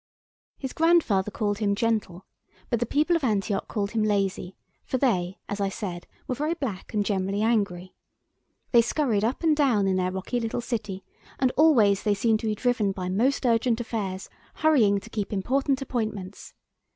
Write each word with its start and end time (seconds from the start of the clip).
His 0.57 0.73
grandfather 0.73 1.29
called 1.29 1.59
him 1.59 1.75
"gentle," 1.75 2.25
but 2.71 2.79
the 2.79 2.87
people 2.87 3.15
of 3.15 3.23
Antioch 3.23 3.67
called 3.67 3.91
him 3.91 4.03
"lazy," 4.03 4.55
for 4.83 4.97
they, 4.97 5.37
as 5.47 5.61
I 5.61 5.69
said, 5.69 6.07
were 6.27 6.33
very 6.33 6.55
black, 6.55 6.91
and 6.95 7.05
generally 7.05 7.43
angry. 7.43 7.93
They 8.71 8.81
scurried 8.81 9.23
up 9.23 9.43
and 9.43 9.55
down 9.55 9.85
in 9.85 9.97
their 9.97 10.09
rocky 10.11 10.39
little 10.39 10.59
city, 10.59 11.03
and 11.37 11.51
always 11.55 12.01
they 12.01 12.15
seemed 12.15 12.39
to 12.39 12.47
be 12.47 12.55
driven 12.55 12.93
by 12.93 13.09
most 13.09 13.45
urgent 13.45 13.79
affairs, 13.79 14.27
hurrying 14.55 14.99
to 15.01 15.09
keep 15.11 15.31
important 15.31 15.83
appointments. 15.83 16.55